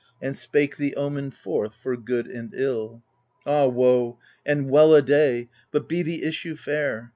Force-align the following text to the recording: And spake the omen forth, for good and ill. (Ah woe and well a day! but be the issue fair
And 0.19 0.35
spake 0.35 0.77
the 0.77 0.95
omen 0.95 1.29
forth, 1.29 1.75
for 1.75 1.95
good 1.95 2.25
and 2.25 2.55
ill. 2.55 3.03
(Ah 3.45 3.67
woe 3.67 4.17
and 4.43 4.67
well 4.67 4.95
a 4.95 5.01
day! 5.03 5.47
but 5.69 5.87
be 5.87 6.01
the 6.01 6.23
issue 6.23 6.55
fair 6.55 7.09